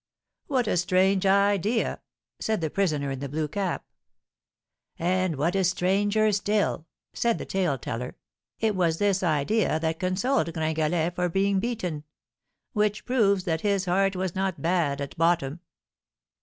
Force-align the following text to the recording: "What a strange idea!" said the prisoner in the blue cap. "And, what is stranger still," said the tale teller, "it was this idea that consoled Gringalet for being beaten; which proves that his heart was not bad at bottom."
"What 0.47 0.65
a 0.67 0.77
strange 0.77 1.27
idea!" 1.27 2.01
said 2.39 2.59
the 2.59 2.71
prisoner 2.71 3.11
in 3.11 3.19
the 3.19 3.29
blue 3.29 3.47
cap. 3.47 3.85
"And, 4.97 5.35
what 5.35 5.55
is 5.55 5.69
stranger 5.69 6.31
still," 6.31 6.87
said 7.13 7.37
the 7.37 7.45
tale 7.45 7.77
teller, 7.77 8.17
"it 8.59 8.75
was 8.75 8.97
this 8.97 9.21
idea 9.21 9.79
that 9.79 9.99
consoled 9.99 10.53
Gringalet 10.55 11.13
for 11.13 11.29
being 11.29 11.59
beaten; 11.59 12.03
which 12.73 13.05
proves 13.05 13.43
that 13.43 13.61
his 13.61 13.85
heart 13.85 14.15
was 14.15 14.33
not 14.33 14.59
bad 14.63 15.01
at 15.01 15.15
bottom." 15.19 15.59